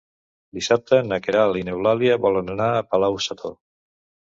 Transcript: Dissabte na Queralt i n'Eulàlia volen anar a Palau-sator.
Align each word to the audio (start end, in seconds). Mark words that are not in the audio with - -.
Dissabte 0.57 0.99
na 1.11 1.21
Queralt 1.27 1.61
i 1.61 1.63
n'Eulàlia 1.69 2.19
volen 2.27 2.53
anar 2.59 2.75
a 2.75 2.85
Palau-sator. 2.93 3.61